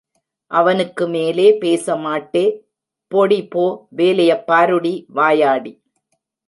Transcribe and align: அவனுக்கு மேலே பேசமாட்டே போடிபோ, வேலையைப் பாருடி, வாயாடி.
அவனுக்கு 0.47 1.07
மேலே 1.07 1.57
பேசமாட்டே 1.59 2.59
போடிபோ, 3.15 3.85
வேலையைப் 3.89 4.47
பாருடி, 4.47 5.05
வாயாடி. 5.07 5.81